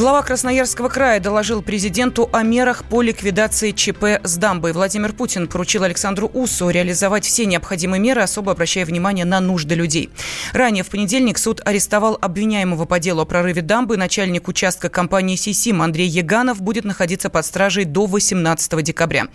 Глава 0.00 0.22
Красноярского 0.22 0.88
края 0.88 1.20
доложил 1.20 1.60
президенту 1.60 2.30
о 2.32 2.42
мерах 2.42 2.84
по 2.84 3.02
ликвидации 3.02 3.70
ЧП 3.70 4.24
с 4.24 4.38
дамбой. 4.38 4.72
Владимир 4.72 5.12
Путин 5.12 5.46
поручил 5.46 5.82
Александру 5.82 6.26
Усу 6.26 6.70
реализовать 6.70 7.26
все 7.26 7.44
необходимые 7.44 8.00
меры, 8.00 8.22
особо 8.22 8.52
обращая 8.52 8.86
внимание 8.86 9.26
на 9.26 9.40
нужды 9.40 9.74
людей. 9.74 10.08
Ранее 10.54 10.84
в 10.84 10.88
понедельник 10.88 11.36
суд 11.36 11.60
арестовал 11.66 12.16
обвиняемого 12.18 12.86
по 12.86 12.98
делу 12.98 13.20
о 13.20 13.24
прорыве 13.26 13.60
дамбы. 13.60 13.98
Начальник 13.98 14.48
участка 14.48 14.88
компании 14.88 15.36
«Сисим» 15.36 15.82
Андрей 15.82 16.08
Яганов 16.08 16.62
будет 16.62 16.86
находиться 16.86 17.28
под 17.28 17.44
стражей 17.44 17.84
до 17.84 18.06
18 18.06 18.82
декабря. 18.82 19.26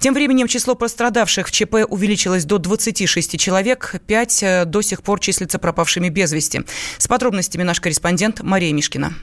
Тем 0.00 0.12
временем 0.12 0.48
число 0.48 0.74
пострадавших 0.74 1.48
в 1.48 1.50
ЧП 1.50 1.76
увеличилось 1.88 2.44
до 2.44 2.58
26 2.58 3.40
человек. 3.40 3.94
Пять 4.06 4.42
э, 4.42 4.66
до 4.66 4.82
сих 4.82 5.02
пор 5.02 5.18
числятся 5.18 5.58
пропавшими 5.58 6.10
без 6.10 6.30
вести. 6.30 6.60
С 6.98 7.08
подробностями 7.08 7.62
наш 7.62 7.80
корреспондент 7.80 8.42
Мария 8.42 8.74
Мишкина. 8.74 9.14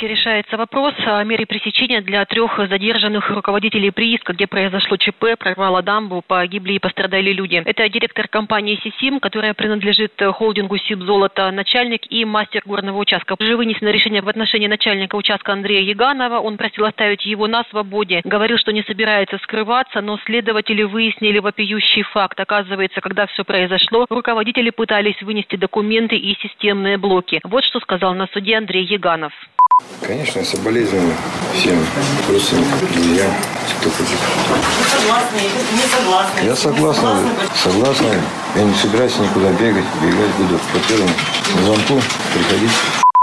Красноярске 0.00 0.08
решается 0.08 0.56
вопрос 0.56 0.94
о 1.06 1.22
мере 1.24 1.46
пресечения 1.46 2.00
для 2.00 2.24
трех 2.24 2.56
задержанных 2.68 3.28
руководителей 3.30 3.90
прииска, 3.90 4.32
где 4.32 4.46
произошло 4.46 4.96
ЧП, 4.96 5.38
прорвало 5.38 5.82
дамбу, 5.82 6.22
погибли 6.26 6.74
и 6.74 6.78
пострадали 6.78 7.32
люди. 7.32 7.62
Это 7.64 7.88
директор 7.88 8.28
компании 8.28 8.80
«Сисим», 8.82 9.20
которая 9.20 9.54
принадлежит 9.54 10.12
холдингу 10.18 10.78
«Сибзолото», 10.78 11.50
начальник 11.50 12.10
и 12.10 12.24
мастер 12.24 12.62
горного 12.64 12.98
участка. 12.98 13.36
Уже 13.38 13.56
вынесено 13.56 13.90
решение 13.90 14.22
в 14.22 14.28
отношении 14.28 14.68
начальника 14.68 15.16
участка 15.16 15.52
Андрея 15.52 15.82
Яганова. 15.82 16.38
Он 16.38 16.56
просил 16.56 16.84
оставить 16.84 17.26
его 17.26 17.46
на 17.46 17.64
свободе. 17.64 18.22
Говорил, 18.24 18.58
что 18.58 18.72
не 18.72 18.82
собирается 18.82 19.38
скрываться, 19.38 20.00
но 20.00 20.18
следователи 20.24 20.82
выяснили 20.82 21.38
вопиющий 21.38 22.02
факт. 22.02 22.40
Оказывается, 22.40 23.00
когда 23.00 23.26
все 23.26 23.44
произошло, 23.44 24.06
руководители 24.08 24.70
пытались 24.70 25.20
вынести 25.22 25.56
документы 25.56 26.16
и 26.16 26.36
системные 26.40 26.96
блоки. 26.96 27.40
Вот 27.44 27.64
что 27.64 27.80
сказал 27.80 28.14
на 28.14 28.26
суде 28.28 28.56
Андрей 28.56 28.84
Яганов. 28.84 29.32
Конечно, 30.06 30.42
соболезную 30.42 31.14
всем 31.54 31.78
родственникам, 32.28 32.78
друзьям, 32.92 33.30
кто 33.80 33.90
погиб. 33.90 34.18
не 35.72 35.82
согласны? 35.82 36.40
Я 36.46 36.56
согласен, 36.56 37.28
согласен. 37.54 38.20
Я 38.56 38.64
не 38.64 38.74
собираюсь 38.74 39.18
никуда 39.18 39.52
бегать, 39.52 39.84
бегать 40.02 40.34
буду 40.38 40.58
по 40.72 40.88
первому 40.88 41.10
звонку, 41.64 42.00
приходить. 42.34 42.72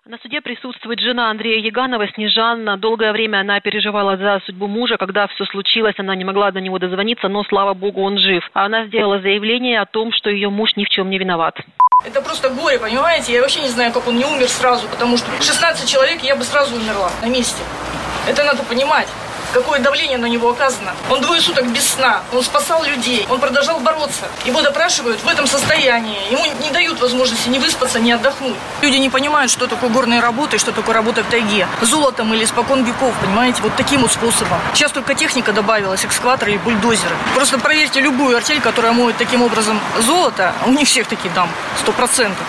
На 0.05 0.17
суде 0.19 0.39
присутствует 0.39 1.01
жена 1.01 1.29
Андрея 1.29 1.59
Яганова, 1.59 2.07
Снежанна. 2.07 2.77
Долгое 2.77 3.11
время 3.11 3.41
она 3.41 3.59
переживала 3.59 4.15
за 4.15 4.39
судьбу 4.45 4.67
мужа. 4.67 4.95
Когда 4.97 5.27
все 5.27 5.45
случилось, 5.47 5.95
она 5.97 6.15
не 6.15 6.23
могла 6.23 6.51
до 6.51 6.61
него 6.61 6.79
дозвониться, 6.79 7.27
но, 7.27 7.43
слава 7.43 7.73
богу, 7.73 8.01
он 8.01 8.17
жив. 8.17 8.49
А 8.53 8.67
она 8.67 8.85
сделала 8.85 9.19
заявление 9.19 9.81
о 9.81 9.85
том, 9.85 10.13
что 10.13 10.29
ее 10.29 10.49
муж 10.49 10.77
ни 10.77 10.85
в 10.85 10.89
чем 10.89 11.09
не 11.09 11.17
виноват. 11.17 11.59
Это 12.05 12.21
просто 12.21 12.49
горе, 12.51 12.77
понимаете? 12.77 13.33
Я 13.33 13.41
вообще 13.41 13.59
не 13.59 13.69
знаю, 13.69 13.91
как 13.91 14.07
он 14.07 14.17
не 14.17 14.23
умер 14.23 14.47
сразу, 14.49 14.87
потому 14.87 15.17
что 15.17 15.25
16 15.41 15.89
человек, 15.89 16.21
я 16.21 16.35
бы 16.35 16.43
сразу 16.43 16.75
умерла 16.75 17.09
на 17.23 17.25
месте. 17.25 17.57
Это 18.27 18.43
надо 18.43 18.61
понимать 18.61 19.07
какое 19.53 19.79
давление 19.79 20.17
на 20.17 20.25
него 20.25 20.49
оказано. 20.49 20.93
Он 21.09 21.21
двое 21.21 21.41
суток 21.41 21.67
без 21.67 21.87
сна, 21.87 22.21
он 22.33 22.43
спасал 22.43 22.83
людей, 22.83 23.25
он 23.29 23.39
продолжал 23.39 23.79
бороться. 23.79 24.25
Его 24.45 24.61
допрашивают 24.61 25.21
в 25.23 25.27
этом 25.27 25.47
состоянии, 25.47 26.31
ему 26.31 26.45
не 26.61 26.71
дают 26.71 26.99
возможности 26.99 27.49
ни 27.49 27.59
выспаться, 27.59 27.99
ни 27.99 28.11
отдохнуть. 28.11 28.55
Люди 28.81 28.97
не 28.97 29.09
понимают, 29.09 29.51
что 29.51 29.67
такое 29.67 29.89
горные 29.89 30.19
работы, 30.19 30.57
что 30.57 30.71
такое 30.71 30.95
работа 30.95 31.23
в 31.23 31.29
тайге. 31.29 31.67
Золотом 31.81 32.33
или 32.33 32.45
спокон 32.45 32.83
веков, 32.83 33.13
понимаете, 33.21 33.61
вот 33.61 33.75
таким 33.75 34.01
вот 34.01 34.11
способом. 34.11 34.59
Сейчас 34.73 34.91
только 34.91 35.13
техника 35.13 35.53
добавилась, 35.53 36.05
экскаваторы 36.05 36.53
и 36.53 36.57
бульдозеры. 36.57 37.15
Просто 37.35 37.59
проверьте 37.59 37.99
любую 37.99 38.37
артель, 38.37 38.61
которая 38.61 38.91
моет 38.91 39.17
таким 39.17 39.41
образом 39.41 39.79
золото, 39.99 40.53
у 40.65 40.71
них 40.71 40.87
всех 40.87 41.07
такие 41.07 41.33
там, 41.33 41.49
сто 41.81 41.91
процентов. 41.91 42.45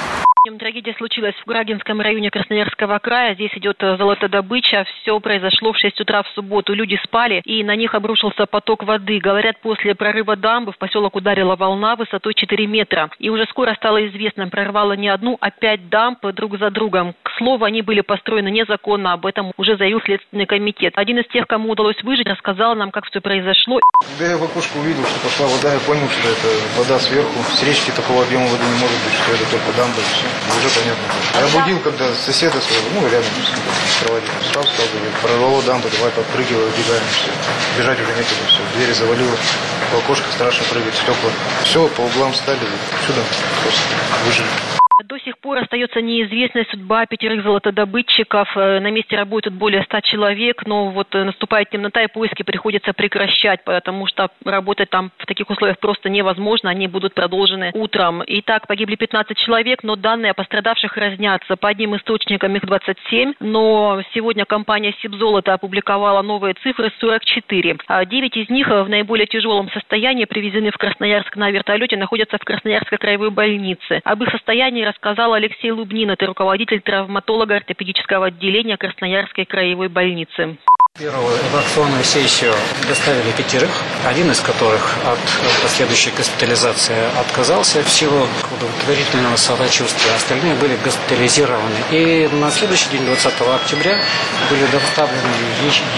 Трагедия 0.56 0.94
случилась 0.94 1.34
в 1.34 1.46
Грагинском 1.46 2.00
районе 2.00 2.30
Красноярского 2.30 2.98
края. 3.00 3.34
Здесь 3.34 3.50
идет 3.54 3.76
э, 3.82 3.96
золотодобыча. 3.96 4.86
Все 5.02 5.18
произошло 5.20 5.72
в 5.72 5.78
6 5.78 6.00
утра 6.00 6.22
в 6.22 6.28
субботу. 6.28 6.72
Люди 6.72 6.98
спали, 7.04 7.42
и 7.44 7.62
на 7.64 7.76
них 7.76 7.94
обрушился 7.94 8.46
поток 8.46 8.84
воды. 8.84 9.18
Говорят, 9.18 9.60
после 9.60 9.94
прорыва 9.94 10.36
дамбы 10.36 10.72
в 10.72 10.78
поселок 10.78 11.16
ударила 11.16 11.56
волна 11.56 11.96
высотой 11.96 12.34
4 12.34 12.66
метра. 12.66 13.10
И 13.18 13.28
уже 13.30 13.44
скоро 13.46 13.74
стало 13.74 14.06
известно, 14.06 14.48
прорвало 14.48 14.92
не 14.92 15.08
одну, 15.08 15.36
а 15.40 15.50
пять 15.50 15.88
дамб 15.88 16.24
друг 16.32 16.56
за 16.58 16.70
другом. 16.70 17.14
К 17.22 17.30
слову, 17.36 17.64
они 17.64 17.82
были 17.82 18.00
построены 18.00 18.50
незаконно. 18.50 19.12
Об 19.12 19.26
этом 19.26 19.52
уже 19.56 19.76
заявил 19.76 20.00
Следственный 20.00 20.46
комитет. 20.46 20.94
Один 20.96 21.18
из 21.18 21.26
тех, 21.28 21.46
кому 21.46 21.72
удалось 21.72 22.00
выжить, 22.02 22.28
рассказал 22.28 22.76
нам, 22.76 22.90
как 22.92 23.06
все 23.06 23.20
произошло. 23.20 23.80
Когда 24.00 24.32
я 24.32 24.38
в 24.38 24.44
окошко 24.44 24.76
увидел, 24.78 25.04
что 25.04 25.20
пошла 25.20 25.46
вода, 25.46 25.74
я 25.74 25.80
понял, 25.80 26.08
что 26.08 26.28
это 26.28 26.48
вода 26.78 26.98
сверху. 27.00 27.38
С 27.42 27.62
речки 27.64 27.90
такого 27.90 28.22
объема 28.22 28.46
воды 28.46 28.64
не 28.64 28.80
может 28.80 28.96
быть, 29.04 29.14
что 29.14 29.32
это 29.34 29.50
только 29.50 29.76
дамба 29.76 29.98
уже 30.58 30.68
понятно. 30.70 31.04
А 31.34 31.40
я 31.40 31.48
будил, 31.48 31.78
когда 31.80 32.14
соседа 32.14 32.60
своего, 32.60 32.88
ну, 32.94 33.08
рядом 33.08 33.30
с 33.44 34.02
кроватью 34.02 34.30
встал, 34.42 34.64
стал 34.64 34.86
говорить, 34.92 35.14
прорвало 35.22 35.62
дамбу, 35.62 35.88
давай 35.96 36.10
подпрыгивай, 36.12 36.64
убегаем, 36.64 37.02
все. 37.12 37.30
Бежать 37.78 38.00
уже 38.00 38.10
некуда, 38.10 38.42
все. 38.46 38.60
Двери 38.76 38.92
завалило, 38.92 39.36
в 39.92 39.98
окошко 39.98 40.30
страшно 40.32 40.64
прыгать, 40.70 40.94
стекла. 40.94 41.30
Все, 41.64 41.86
по 41.88 42.02
углам 42.02 42.34
стали, 42.34 42.60
чудом 43.06 43.24
просто 43.62 43.82
выжили. 44.24 44.77
До 45.18 45.24
сих 45.24 45.38
пор 45.38 45.58
остается 45.58 46.00
неизвестная 46.00 46.64
судьба 46.70 47.04
пятерых 47.06 47.42
золотодобытчиков. 47.42 48.56
Э, 48.56 48.78
на 48.78 48.88
месте 48.92 49.16
работают 49.16 49.56
более 49.56 49.82
ста 49.82 50.00
человек, 50.00 50.64
но 50.64 50.90
вот 50.90 51.12
э, 51.12 51.24
наступает 51.24 51.70
темнота 51.70 52.02
и 52.02 52.06
поиски 52.06 52.44
приходится 52.44 52.92
прекращать, 52.92 53.64
потому 53.64 54.06
что 54.06 54.30
работать 54.44 54.90
там 54.90 55.10
в 55.18 55.26
таких 55.26 55.50
условиях 55.50 55.80
просто 55.80 56.08
невозможно. 56.08 56.70
Они 56.70 56.86
будут 56.86 57.14
продолжены 57.14 57.72
утром. 57.74 58.22
Итак, 58.28 58.68
погибли 58.68 58.94
15 58.94 59.36
человек, 59.38 59.82
но 59.82 59.96
данные 59.96 60.30
о 60.30 60.34
пострадавших 60.34 60.96
разнятся. 60.96 61.56
По 61.56 61.68
одним 61.68 61.96
источникам 61.96 62.54
их 62.54 62.64
27, 62.64 63.34
но 63.40 64.00
сегодня 64.14 64.44
компания 64.44 64.94
Сибзолото 65.02 65.52
опубликовала 65.52 66.22
новые 66.22 66.54
цифры 66.62 66.92
44. 67.00 67.78
А 67.88 68.04
9 68.04 68.36
из 68.36 68.48
них 68.50 68.68
в 68.68 68.88
наиболее 68.88 69.26
тяжелом 69.26 69.68
состоянии 69.70 70.26
привезены 70.26 70.70
в 70.70 70.78
Красноярск 70.78 71.34
на 71.34 71.50
вертолете, 71.50 71.96
находятся 71.96 72.38
в 72.38 72.44
Красноярской 72.44 72.98
краевой 72.98 73.30
больнице. 73.30 74.00
Об 74.04 74.22
их 74.22 74.30
состоянии 74.30 74.84
рассказал 74.84 75.07
Алексей 75.34 75.70
Лубнин, 75.70 76.10
это 76.10 76.26
руководитель 76.26 76.80
травматолога 76.80 77.56
ортопедического 77.56 78.26
отделения 78.26 78.76
Красноярской 78.76 79.46
краевой 79.46 79.88
больницы. 79.88 80.58
Первую 80.98 81.36
эвакуационную 81.52 82.02
сессию 82.02 82.52
доставили 82.88 83.30
пятерых, 83.30 83.70
один 84.04 84.32
из 84.32 84.40
которых 84.40 84.96
от 85.04 85.20
последующей 85.62 86.10
госпитализации 86.10 86.96
отказался 87.20 87.84
в 87.84 87.88
силу 87.88 88.26
удовлетворительного 88.56 89.36
самочувствия. 89.36 90.12
Остальные 90.16 90.54
были 90.54 90.76
госпитализированы. 90.82 91.76
И 91.92 92.28
на 92.32 92.50
следующий 92.50 92.88
день, 92.90 93.06
20 93.06 93.26
октября, 93.42 94.00
были 94.50 94.66
доставлены 94.72 95.22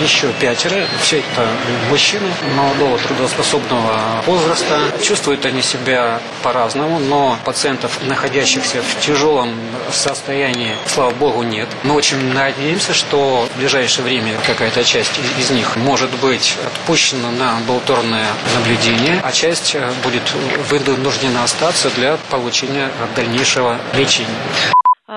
еще 0.02 0.30
пятеро. 0.38 0.86
Все 1.00 1.20
это 1.20 1.48
мужчины 1.88 2.28
молодого 2.54 2.98
трудоспособного 2.98 4.22
возраста. 4.26 4.78
Чувствуют 5.02 5.46
они 5.46 5.62
себя 5.62 6.20
по-разному, 6.42 6.98
но 6.98 7.38
пациентов, 7.46 7.90
находящихся 8.02 8.82
в 8.82 9.00
тяжелом 9.00 9.54
состоянии, 9.90 10.76
слава 10.86 11.12
богу, 11.12 11.42
нет. 11.42 11.68
Мы 11.84 11.94
очень 11.94 12.34
надеемся, 12.34 12.92
что 12.92 13.48
в 13.54 13.58
ближайшее 13.58 14.04
время 14.04 14.34
какая-то 14.46 14.89
часть 14.90 15.20
из 15.38 15.50
них 15.50 15.76
может 15.76 16.10
быть 16.16 16.56
отпущена 16.66 17.30
на 17.30 17.58
амбулаторное 17.58 18.26
наблюдение, 18.56 19.20
а 19.22 19.30
часть 19.30 19.76
э, 19.76 19.92
будет 20.02 20.22
вынуждена 20.68 21.44
остаться 21.44 21.90
для 21.90 22.16
получения 22.28 22.90
дальнейшего 23.14 23.78
лечения. 23.94 24.26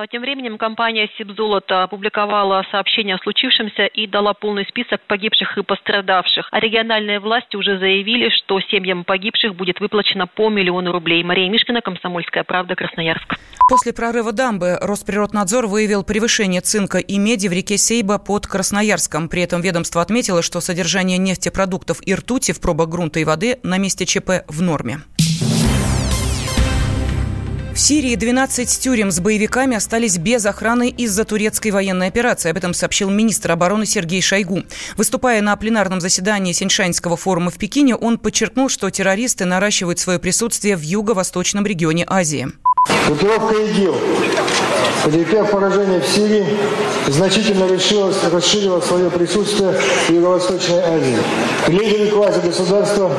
А, 0.04 0.06
тем 0.06 0.20
временем 0.20 0.58
компания 0.58 1.08
«Сибзолото» 1.16 1.82
опубликовала 1.82 2.62
сообщение 2.70 3.14
о 3.14 3.18
случившемся 3.18 3.86
и 3.86 4.06
дала 4.06 4.34
полный 4.34 4.66
список 4.66 5.00
погибших 5.06 5.56
и 5.56 5.62
пострадавших. 5.62 6.48
А 6.50 6.60
региональные 6.60 7.20
власти 7.20 7.56
уже 7.56 7.78
заявили, 7.78 8.28
что 8.28 8.60
семьям 8.60 9.04
погибших 9.04 9.54
будет 9.54 9.80
выплачено 9.80 10.26
по 10.26 10.50
миллиону 10.50 10.92
рублей. 10.92 11.24
Мария 11.24 11.48
Мишкина, 11.48 11.80
«Комсомольская 11.80 12.44
правда», 12.44 12.74
Красноярск. 12.74 13.36
После 13.66 13.94
прорыва 13.94 14.32
дамбы 14.32 14.76
Росприроднадзор 14.82 15.68
выявил 15.68 16.04
превышение 16.04 16.60
цинка 16.60 16.98
и 16.98 17.16
меди 17.16 17.48
в 17.48 17.52
реке 17.52 17.78
Сейба 17.78 18.18
под 18.18 18.46
Красноярском. 18.46 19.30
При 19.30 19.40
этом 19.40 19.62
ведомство 19.62 20.02
отметило, 20.02 20.42
что 20.42 20.60
содержание 20.60 21.16
нефтепродуктов 21.16 22.06
и 22.06 22.14
ртути 22.14 22.52
в 22.52 22.60
пробах 22.60 22.90
грунта 22.90 23.20
и 23.20 23.24
воды 23.24 23.58
на 23.62 23.78
месте 23.78 24.04
ЧП 24.04 24.44
в 24.48 24.60
норме. 24.60 24.98
В 27.74 27.76
Сирии 27.76 28.14
12 28.14 28.80
тюрем 28.80 29.10
с 29.10 29.18
боевиками 29.18 29.76
остались 29.76 30.16
без 30.16 30.46
охраны 30.46 30.90
из-за 30.90 31.24
турецкой 31.24 31.72
военной 31.72 32.06
операции. 32.06 32.50
Об 32.50 32.56
этом 32.56 32.72
сообщил 32.72 33.10
министр 33.10 33.50
обороны 33.50 33.84
Сергей 33.84 34.22
Шойгу. 34.22 34.62
Выступая 34.96 35.42
на 35.42 35.56
пленарном 35.56 36.00
заседании 36.00 36.52
Синьшанского 36.52 37.16
форума 37.16 37.50
в 37.50 37.58
Пекине, 37.58 37.96
он 37.96 38.18
подчеркнул, 38.18 38.68
что 38.68 38.90
террористы 38.90 39.44
наращивают 39.44 39.98
свое 39.98 40.20
присутствие 40.20 40.76
в 40.76 40.82
юго-восточном 40.82 41.66
регионе 41.66 42.06
Азии. 42.08 42.46
Группировка 43.06 43.54
ИГИЛ, 43.54 43.94
потерпев 45.04 45.50
поражение 45.50 46.00
в 46.00 46.06
Сирии, 46.06 46.46
значительно 47.08 47.66
решилась, 47.70 48.16
расширила 48.32 48.80
свое 48.80 49.10
присутствие 49.10 49.72
в 49.72 50.10
Юго-Восточной 50.10 50.80
Азии. 50.80 51.18
Лидеры 51.68 52.10
квазигосударства 52.10 53.10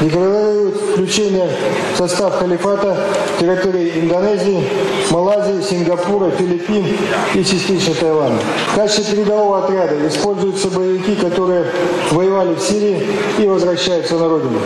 декларируют 0.00 0.76
включение 0.92 1.50
в 1.94 1.96
состав 1.96 2.38
халифата 2.38 2.96
территории 3.38 4.00
Индонезии, 4.00 4.68
Малайзии, 5.10 5.62
Сингапура, 5.62 6.30
Филиппин 6.30 6.86
и 7.34 7.42
частично 7.42 7.94
Таиланда. 7.94 8.42
В 8.72 8.74
качестве 8.74 9.16
передового 9.16 9.64
отряда 9.64 10.06
используются 10.06 10.68
боевики, 10.68 11.16
которые 11.16 11.64
воевали 12.10 12.54
в 12.54 12.60
Сирии 12.60 13.06
и 13.38 13.46
возвращаются 13.46 14.16
на 14.18 14.28
родину. 14.28 14.60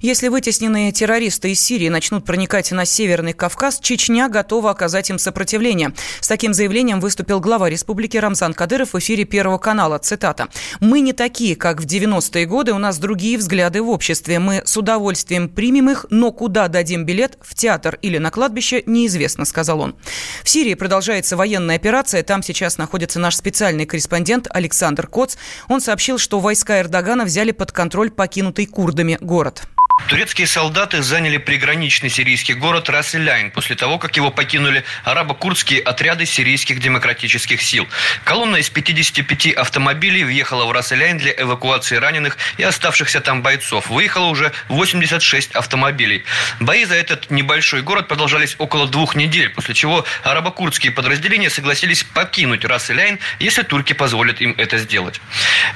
Если 0.00 0.28
вытесненные 0.28 0.92
террористы 0.92 1.52
из 1.52 1.60
Сирии 1.60 1.90
начнут 1.90 2.24
проникать 2.24 2.72
на 2.72 2.86
Северный 2.86 3.34
Кавказ, 3.34 3.80
Чечня 3.82 4.30
готова 4.30 4.70
оказать 4.70 5.10
им 5.10 5.18
сопротивление. 5.18 5.92
С 6.20 6.28
таким 6.28 6.54
заявлением 6.54 7.00
выступил 7.00 7.38
глава 7.38 7.68
республики 7.68 8.16
Рамзан 8.16 8.54
Кадыров 8.54 8.94
в 8.94 8.98
эфире 8.98 9.24
Первого 9.24 9.58
канала. 9.58 9.98
Цитата. 9.98 10.48
«Мы 10.80 11.00
не 11.00 11.12
такие, 11.12 11.54
как 11.54 11.82
в 11.82 11.84
90-е 11.84 12.46
годы, 12.46 12.72
у 12.72 12.78
нас 12.78 12.96
другие 12.96 13.36
взгляды 13.36 13.82
в 13.82 13.90
обществе. 13.90 14.38
Мы 14.38 14.62
с 14.64 14.74
удовольствием 14.74 15.50
примем 15.50 15.90
их, 15.90 16.06
но 16.08 16.32
куда 16.32 16.68
дадим 16.68 17.04
билет, 17.04 17.36
в 17.42 17.54
театр 17.54 17.98
или 18.00 18.16
на 18.16 18.30
кладбище, 18.30 18.82
неизвестно», 18.86 19.44
сказал 19.44 19.80
он. 19.80 19.96
В 20.42 20.48
Сирии 20.48 20.72
продолжается 20.72 21.36
военная 21.36 21.76
операция. 21.76 22.22
Там 22.22 22.42
сейчас 22.42 22.78
находится 22.78 23.20
наш 23.20 23.36
специальный 23.36 23.84
корреспондент 23.84 24.46
Александр 24.48 25.06
Коц. 25.06 25.36
Он 25.68 25.82
сообщил, 25.82 26.16
что 26.16 26.40
войска 26.40 26.80
Эрдогана 26.80 27.26
взяли 27.26 27.50
под 27.50 27.70
контроль 27.70 28.10
покинутый 28.10 28.64
курдами 28.64 29.18
город. 29.20 29.68
Турецкие 30.08 30.48
солдаты 30.48 31.02
заняли 31.02 31.36
приграничный 31.36 32.10
сирийский 32.10 32.54
город 32.54 32.88
Расселяйн 32.88 33.50
после 33.52 33.76
того, 33.76 33.96
как 33.98 34.16
его 34.16 34.30
покинули 34.32 34.82
арабо-курдские 35.04 35.80
отряды 35.80 36.26
сирийских 36.26 36.80
демократических 36.80 37.62
сил. 37.62 37.86
Колонна 38.24 38.56
из 38.56 38.68
55 38.70 39.52
автомобилей 39.52 40.24
въехала 40.24 40.64
в 40.64 40.72
Расселяйн 40.72 41.18
для 41.18 41.32
эвакуации 41.32 41.94
раненых 41.96 42.38
и 42.56 42.64
оставшихся 42.64 43.20
там 43.20 43.42
бойцов. 43.42 43.88
Выехало 43.88 44.26
уже 44.26 44.52
86 44.68 45.52
автомобилей. 45.52 46.24
Бои 46.58 46.84
за 46.86 46.96
этот 46.96 47.30
небольшой 47.30 47.82
город 47.82 48.08
продолжались 48.08 48.56
около 48.58 48.88
двух 48.88 49.14
недель, 49.14 49.50
после 49.50 49.74
чего 49.74 50.04
арабо-курдские 50.24 50.90
подразделения 50.90 51.50
согласились 51.50 52.02
покинуть 52.02 52.64
Расселяйн, 52.64 53.20
если 53.38 53.62
турки 53.62 53.92
позволят 53.92 54.40
им 54.40 54.56
это 54.58 54.78
сделать. 54.78 55.20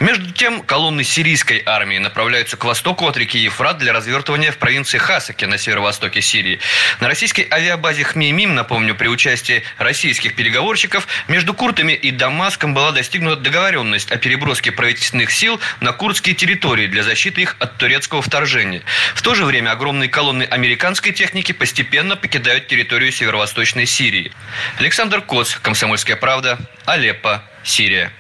Между 0.01 0.33
тем, 0.33 0.63
колонны 0.63 1.05
сирийской 1.05 1.63
армии 1.65 1.99
направляются 1.99 2.57
к 2.57 2.65
востоку 2.65 3.07
от 3.07 3.17
реки 3.17 3.39
Ефрат 3.39 3.79
для 3.79 3.93
развертывания 3.93 4.14
развертывания 4.15 4.53
в 4.53 4.59
провинции 4.59 4.99
Хасаки 4.99 5.45
на 5.45 5.59
северо-востоке 5.59 6.23
Сирии. 6.23 6.61
На 7.01 7.09
российской 7.09 7.49
авиабазе 7.51 8.05
Хмеймим, 8.05 8.55
напомню, 8.55 8.95
при 8.95 9.09
участии 9.09 9.65
российских 9.77 10.37
переговорщиков, 10.37 11.09
между 11.27 11.53
Куртами 11.53 11.95
и 11.95 12.13
Дамаском 12.13 12.75
была 12.75 12.93
достигнута 12.93 13.41
договоренность 13.41 14.13
о 14.13 14.17
переброске 14.17 14.71
правительственных 14.71 15.33
сил 15.33 15.61
на 15.81 15.93
курдские 15.93 16.37
территории 16.37 16.87
для 16.87 17.03
защиты 17.03 17.43
их 17.43 17.57
от 17.59 17.77
турецкого 17.77 18.23
вторжения. 18.23 18.83
В 19.17 19.23
то 19.23 19.35
же 19.35 19.45
время 19.45 19.73
огромные 19.73 20.09
колонны 20.09 20.45
американской 20.45 21.11
техники 21.11 21.51
постепенно 21.51 22.15
покидают 22.15 22.69
территорию 22.69 23.11
северо-восточной 23.11 23.87
Сирии. 23.87 24.31
Александр 24.79 25.23
Коц, 25.23 25.57
Комсомольская 25.57 26.17
правда, 26.17 26.59
Алеппо, 26.87 27.43
Сирия. 27.65 28.13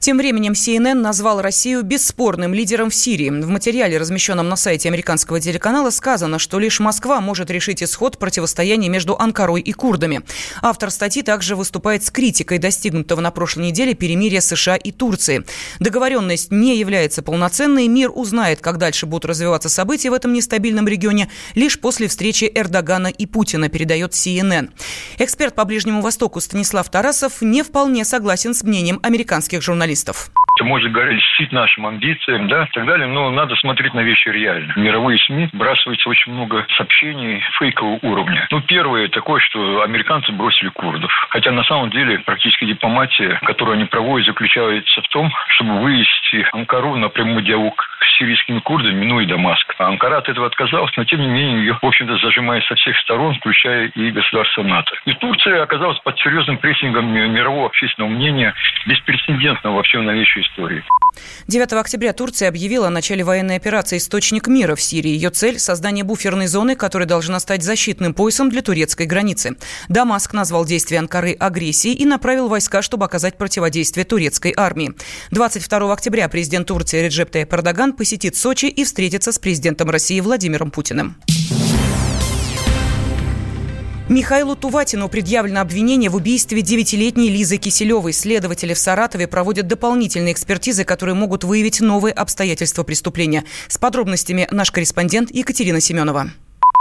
Тем 0.00 0.16
временем 0.16 0.52
CNN 0.52 0.94
назвал 0.94 1.42
Россию 1.42 1.82
бесспорным 1.82 2.54
лидером 2.54 2.88
в 2.88 2.94
Сирии. 2.94 3.30
В 3.30 3.48
материале, 3.48 3.98
размещенном 3.98 4.48
на 4.48 4.54
сайте 4.54 4.88
американского 4.88 5.40
телеканала, 5.40 5.90
сказано, 5.90 6.38
что 6.38 6.60
лишь 6.60 6.78
Москва 6.78 7.20
может 7.20 7.50
решить 7.50 7.82
исход 7.82 8.16
противостояния 8.16 8.88
между 8.88 9.16
Анкарой 9.18 9.60
и 9.60 9.72
курдами. 9.72 10.22
Автор 10.62 10.92
статьи 10.92 11.22
также 11.22 11.56
выступает 11.56 12.04
с 12.04 12.12
критикой 12.12 12.58
достигнутого 12.58 13.20
на 13.20 13.32
прошлой 13.32 13.66
неделе 13.66 13.94
перемирия 13.94 14.40
США 14.40 14.76
и 14.76 14.92
Турции. 14.92 15.44
Договоренность 15.80 16.52
не 16.52 16.78
является 16.78 17.22
полноценной. 17.22 17.88
Мир 17.88 18.12
узнает, 18.14 18.60
как 18.60 18.78
дальше 18.78 19.04
будут 19.04 19.24
развиваться 19.24 19.68
события 19.68 20.10
в 20.10 20.14
этом 20.14 20.32
нестабильном 20.32 20.86
регионе, 20.86 21.28
лишь 21.56 21.78
после 21.78 22.06
встречи 22.06 22.50
Эрдогана 22.54 23.08
и 23.08 23.26
Путина, 23.26 23.68
передает 23.68 24.12
CNN. 24.12 24.70
Эксперт 25.18 25.56
по 25.56 25.64
Ближнему 25.64 26.02
Востоку 26.02 26.40
Станислав 26.40 26.88
Тарасов 26.88 27.42
не 27.42 27.64
вполне 27.64 28.04
согласен 28.04 28.54
с 28.54 28.62
мнением 28.62 29.00
американских 29.02 29.60
журналистов 29.60 29.87
журналистов 29.88 30.30
может 30.64 30.92
льстить 30.92 31.52
нашим 31.52 31.86
амбициям, 31.86 32.48
да, 32.48 32.64
и 32.64 32.72
так 32.72 32.84
далее, 32.84 33.06
но 33.06 33.30
надо 33.30 33.54
смотреть 33.56 33.94
на 33.94 34.00
вещи 34.00 34.28
реально. 34.28 34.72
Мировые 34.76 35.18
СМИ 35.18 35.50
бросаются 35.52 36.08
очень 36.08 36.32
много 36.32 36.66
сообщений 36.76 37.40
фейкового 37.58 37.98
уровня. 38.02 38.46
Ну, 38.50 38.60
первое 38.60 39.08
такое, 39.08 39.40
что 39.40 39.82
американцы 39.82 40.32
бросили 40.32 40.68
курдов. 40.68 41.10
Хотя 41.30 41.52
на 41.52 41.64
самом 41.64 41.90
деле 41.90 42.18
практически 42.18 42.64
дипломатия, 42.64 43.38
которую 43.44 43.74
они 43.76 43.84
проводят, 43.84 44.26
заключается 44.26 45.00
в 45.00 45.08
том, 45.08 45.32
чтобы 45.48 45.80
вывести 45.80 46.46
Анкару 46.52 46.96
на 46.96 47.08
прямой 47.08 47.42
диалог 47.42 47.82
сирийскими 48.18 48.60
курдами, 48.60 48.94
минуя 48.94 49.26
Дамаск. 49.26 49.74
А 49.78 49.88
Анкара 49.88 50.18
от 50.18 50.28
этого 50.28 50.46
отказалась, 50.46 50.92
но 50.96 51.04
тем 51.04 51.20
не 51.20 51.28
менее 51.28 51.60
ее, 51.60 51.78
в 51.80 51.86
общем-то, 51.86 52.18
зажимает 52.18 52.64
со 52.64 52.74
всех 52.74 52.96
сторон, 52.98 53.34
включая 53.36 53.88
и 53.88 54.10
государство 54.10 54.62
НАТО. 54.62 54.92
И 55.06 55.12
Турция 55.14 55.62
оказалась 55.62 55.98
под 56.00 56.18
серьезным 56.18 56.58
прессингом 56.58 57.06
мирового 57.12 57.66
общественного 57.66 58.10
мнения, 58.10 58.54
беспрецедентного 58.86 59.76
во 59.76 59.82
всем 59.82 60.04
новейшей 60.04 60.42
истории. 60.42 60.82
9 61.46 61.72
октября 61.72 62.12
Турция 62.12 62.48
объявила 62.48 62.88
о 62.88 62.90
начале 62.90 63.24
военной 63.24 63.56
операции 63.56 63.98
«Источник 63.98 64.46
мира» 64.46 64.74
в 64.74 64.80
Сирии. 64.80 65.10
Ее 65.10 65.30
цель– 65.30 65.58
создание 65.58 66.04
буферной 66.04 66.46
зоны, 66.46 66.76
которая 66.76 67.08
должна 67.08 67.40
стать 67.40 67.62
защитным 67.62 68.14
поясом 68.14 68.50
для 68.50 68.62
турецкой 68.62 69.06
границы. 69.06 69.56
Дамаск 69.88 70.32
назвал 70.34 70.64
действия 70.64 70.98
Анкары 70.98 71.32
агрессией 71.32 71.94
и 71.94 72.04
направил 72.04 72.48
войска, 72.48 72.82
чтобы 72.82 73.04
оказать 73.04 73.38
противодействие 73.38 74.04
турецкой 74.04 74.54
армии. 74.56 74.92
22 75.30 75.92
октября 75.92 76.28
президент 76.28 76.68
Турции 76.68 77.04
Реджеп 77.04 77.34
Таyyip 77.34 77.54
Эрдоган 77.54 77.92
посетит 78.08 78.36
Сочи 78.36 78.64
и 78.64 78.84
встретится 78.84 79.32
с 79.32 79.38
президентом 79.38 79.90
России 79.90 80.18
Владимиром 80.20 80.70
Путиным. 80.70 81.16
Михаилу 84.08 84.56
Туватину 84.56 85.10
предъявлено 85.10 85.60
обвинение 85.60 86.08
в 86.08 86.16
убийстве 86.16 86.62
девятилетней 86.62 87.28
Лизы 87.28 87.58
Киселевой. 87.58 88.14
Следователи 88.14 88.72
в 88.72 88.78
Саратове 88.78 89.28
проводят 89.28 89.66
дополнительные 89.66 90.32
экспертизы, 90.32 90.84
которые 90.84 91.16
могут 91.16 91.44
выявить 91.44 91.82
новые 91.82 92.14
обстоятельства 92.14 92.82
преступления. 92.82 93.44
С 93.68 93.76
подробностями 93.76 94.48
наш 94.50 94.70
корреспондент 94.70 95.30
Екатерина 95.30 95.78
Семенова. 95.78 96.30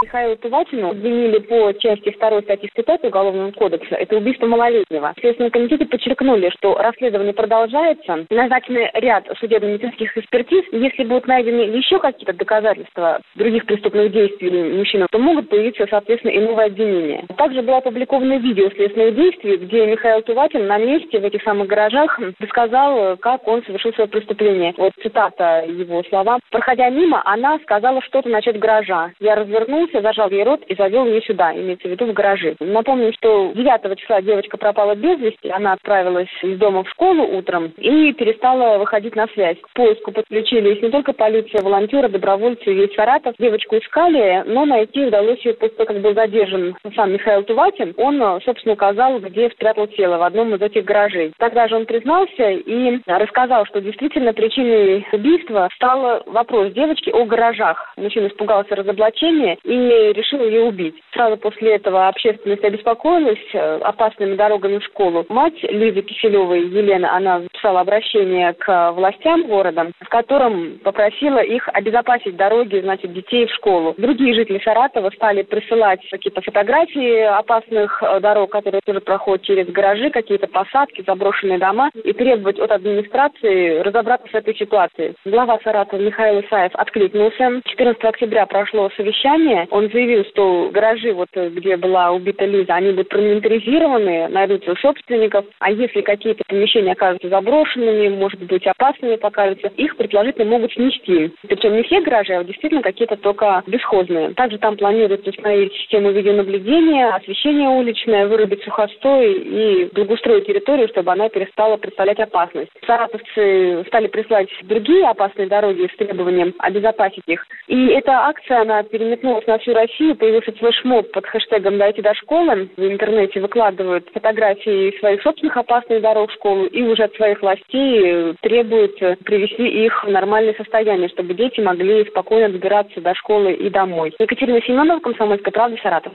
Михаила 0.04 0.36
Туватину 0.36 0.92
обвинили 0.92 1.40
по 1.40 1.74
части 1.74 2.16
2 2.16 2.42
статьи 2.44 2.70
105 2.72 3.06
Уголовного 3.06 3.52
кодекса. 3.52 3.96
Это 3.96 4.16
убийство 4.18 4.46
малолетнего. 4.46 5.12
Следственные 5.20 5.50
комитеты 5.50 5.88
подчеркнули, 5.88 6.52
что 6.52 6.76
расследование 6.76 7.34
продолжается. 7.34 8.28
Назначены 8.30 8.92
ряд 8.94 9.26
судебно-медицинских 9.40 10.16
экспертиз. 10.16 10.66
Если 10.72 11.04
будут 11.04 11.26
найдены 11.26 11.62
еще 11.62 11.98
какие-то 11.98 12.34
доказательства 12.34 13.22
других 13.34 13.66
преступных 13.66 14.12
действий 14.12 14.52
мужчины, 14.78 15.08
то 15.10 15.18
могут 15.18 15.50
появиться, 15.50 15.88
соответственно, 15.90 16.32
и 16.32 16.40
новые 16.42 16.68
обвинения. 16.68 17.26
Также 17.36 17.64
было 17.64 17.78
опубликовано 17.78 18.38
видео 18.38 18.70
следственных 18.70 19.16
действий, 19.16 19.58
где 19.58 19.88
Михаил 19.88 20.22
Туватин 20.22 20.68
на 20.68 20.78
месте 20.78 21.20
в 21.20 21.26
этих 21.26 21.42
самых 21.42 21.68
гаражах 21.68 22.20
рассказал, 22.40 23.18
как 23.18 23.48
он 23.48 23.64
совершил 23.64 23.92
свое 23.94 24.08
преступление. 24.08 24.76
Вот 24.78 24.94
цитата 25.02 25.66
его 25.68 26.04
слова. 26.04 26.38
«Проходя 26.52 26.88
мимо, 26.92 27.20
она 27.26 27.58
сказала 27.64 28.00
что-то 28.04 28.30
насчет 28.30 28.60
гаража. 28.60 29.12
Я 29.20 29.34
развернулся 29.36 29.87
остановился, 29.88 30.02
зажал 30.02 30.30
ей 30.30 30.44
рот 30.44 30.62
и 30.68 30.76
завел 30.76 31.06
ее 31.06 31.22
сюда, 31.22 31.54
имеется 31.54 31.88
в 31.88 31.92
виду 31.92 32.06
в 32.06 32.14
гаражи. 32.14 32.56
Напомню, 32.60 33.14
что 33.14 33.52
9 33.54 34.00
числа 34.00 34.22
девочка 34.22 34.58
пропала 34.58 34.96
без 34.96 35.20
вести, 35.20 35.50
она 35.50 35.74
отправилась 35.74 36.30
из 36.42 36.58
дома 36.58 36.84
в 36.84 36.90
школу 36.90 37.24
утром 37.24 37.74
и 37.78 38.14
перестала 38.14 38.78
выходить 38.78 39.16
на 39.16 39.28
связь. 39.28 39.58
К 39.62 39.70
поиску 39.74 40.12
подключились 40.12 40.82
не 40.82 40.90
только 40.90 41.14
полиция, 41.14 41.62
волонтеры, 41.62 42.10
добровольцы, 42.10 42.74
весь 42.74 42.94
Саратов. 42.96 43.36
Девочку 43.40 43.78
искали, 43.78 44.44
но 44.46 44.66
найти 44.66 45.06
удалось 45.06 45.44
ее 45.46 45.54
после 45.54 45.76
того, 45.76 45.88
как 45.88 46.02
был 46.02 46.14
задержан 46.14 46.76
сам 46.96 47.14
Михаил 47.14 47.44
Туватин. 47.44 47.94
Он, 47.98 48.42
собственно, 48.42 48.74
указал, 48.74 49.20
где 49.20 49.50
спрятал 49.50 49.88
тело 49.88 50.18
в 50.18 50.24
одном 50.24 50.56
из 50.56 50.62
этих 50.62 50.86
гаражей. 50.86 51.34
Тогда 51.38 51.68
же 51.68 51.76
он 51.76 51.86
признался 51.86 52.52
и 52.52 53.00
рассказал, 53.06 53.66
что 53.66 53.82
действительно 53.82 54.34
причиной 54.34 55.06
убийства 55.12 55.70
стал 55.76 56.24
вопрос 56.26 56.74
девочки 56.74 57.10
о 57.10 57.26
гаражах. 57.26 57.94
Мужчина 57.98 58.28
испугался 58.28 58.76
разоблачения 58.76 59.58
и 59.64 59.77
решил 59.78 60.44
ее 60.44 60.64
убить. 60.64 60.96
Сразу 61.14 61.38
после 61.38 61.76
этого 61.76 62.08
общественность 62.08 62.64
обеспокоилась 62.64 63.40
э, 63.54 63.80
опасными 63.84 64.36
дорогами 64.36 64.80
в 64.80 64.84
школу. 64.84 65.26
Мать 65.30 65.62
Лизы 65.64 66.02
Киселевой, 66.02 66.68
Елена, 66.68 67.16
она 67.16 67.42
записала 67.42 67.82
обращение 67.82 68.54
к 68.54 68.92
властям 68.92 69.48
города, 69.48 69.92
в 70.02 70.10
котором 70.10 70.80
попросила 70.84 71.40
их 71.40 71.68
обезопасить 71.74 72.36
дороги, 72.36 72.82
значит, 72.82 73.14
детей 73.14 73.46
в 73.46 73.54
школу. 73.54 73.96
Другие 73.98 74.34
жители 74.34 74.62
Саратова 74.64 75.10
стали 75.12 75.44
присылать 75.44 76.02
какие-то 76.10 76.42
фотографии 76.42 77.22
опасных 77.22 78.02
э, 78.02 78.20
дорог, 78.20 78.52
которые 78.52 78.82
тоже 78.86 79.02
проходят 79.02 79.44
через 79.44 79.68
гаражи, 79.68 80.10
какие-то 80.10 80.48
посадки, 80.48 81.04
заброшенные 81.06 81.60
дома, 81.60 81.90
и 82.04 82.14
требовать 82.14 82.60
от 82.60 82.72
администрации 82.72 83.80
разобраться 83.80 84.28
с 84.32 84.34
этой 84.34 84.56
ситуацией. 84.56 85.14
Глава 85.26 85.60
Саратова 85.64 86.00
Михаил 86.00 86.42
Исаев 86.42 86.72
откликнулся. 86.76 87.62
14 87.66 88.04
октября 88.04 88.46
прошло 88.46 88.90
совещание, 88.96 89.67
Он 89.72 89.90
заявил, 89.90 90.26
что 90.26 90.70
гаражи, 90.74 91.14
вот 91.14 91.30
где 91.34 91.78
была 91.78 92.12
убита 92.12 92.46
Лиза, 92.46 92.76
они 92.76 92.92
будут 92.92 93.10
проинвентаризированы, 93.10 94.28
найдутся 94.30 94.76
собственников. 94.76 95.46
А 95.60 95.72
если 95.72 96.02
какие-то 96.02 96.44
помещения 96.48 96.94
окажутся 96.94 97.30
заброшенными, 97.30 98.10
может 98.10 98.42
быть, 98.44 98.66
опасными 98.66 99.16
покажутся, 99.16 99.72
их 99.78 99.96
предположительно 99.98 100.46
могут 100.46 100.74
снести. 100.74 101.32
Причем 101.48 101.76
не 101.76 101.84
все 101.84 102.02
гаражи, 102.02 102.34
а 102.34 102.44
действительно 102.44 102.82
какие-то 102.82 103.18
только 103.18 103.64
бесхозные. 103.68 104.34
Также 104.34 104.58
там 104.58 104.78
планируется 104.78 105.30
установить 105.30 105.74
систему 105.74 106.12
видеонаблюдения, 106.12 107.10
освещение 107.10 107.70
уличное, 107.70 108.28
вырубить 108.28 108.64
сухостой 108.64 109.34
и 109.34 109.90
благоустроить 109.94 110.48
территорию, 110.48 110.88
чтобы 110.88 111.12
она 111.12 111.30
перестала 111.30 111.78
представлять 111.78 112.20
опасность. 112.20 112.72
Саратовцы 112.86 113.84
стали 113.88 114.08
прислать 114.08 114.50
другие 114.64 115.08
опасные 115.08 115.48
дороги 115.48 115.90
с 115.94 115.98
требованием 115.98 116.54
обезопасить 116.60 117.24
их. 117.28 117.46
И 117.68 117.88
эта 117.88 118.12
акция, 118.28 118.62
она 118.62 118.84
переметнулась 118.84 119.46
на 119.48 119.57
всю 119.60 119.74
Россию, 119.74 120.16
появился 120.16 120.52
флешмоб 120.54 121.12
под 121.12 121.26
хэштегом 121.26 121.78
«Дайте 121.78 122.02
до 122.02 122.14
школы». 122.16 122.70
В 122.76 122.82
интернете 122.82 123.40
выкладывают 123.40 124.10
фотографии 124.14 124.98
своих 125.00 125.22
собственных 125.22 125.58
опасных 125.58 126.02
дорог 126.02 126.30
в 126.30 126.34
школу 126.34 126.66
и 126.66 126.82
уже 126.84 127.04
от 127.04 127.16
своих 127.16 127.42
властей 127.42 128.36
требуют 128.42 128.98
привести 129.24 129.86
их 129.86 130.04
в 130.04 130.10
нормальное 130.10 130.54
состояние, 130.56 131.10
чтобы 131.10 131.34
дети 131.34 131.60
могли 131.60 132.06
спокойно 132.06 132.50
добираться 132.50 133.02
до 133.02 133.14
школы 133.16 133.54
и 133.54 133.70
домой. 133.70 134.14
Екатерина 134.20 134.62
Семенова, 134.62 135.00
Комсомольская 135.00 135.52
правда, 135.52 135.78
Саратов. 135.82 136.14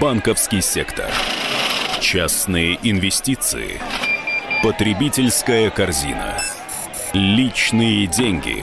Банковский 0.00 0.60
сектор. 0.60 1.06
Частные 2.00 2.78
инвестиции. 2.82 3.80
Потребительская 4.62 5.70
корзина. 5.70 6.36
Личные 7.14 8.06
деньги. 8.06 8.62